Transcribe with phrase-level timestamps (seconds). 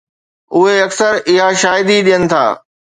[0.55, 2.43] اهي اڪثر اها شاهدي ڏين ٿا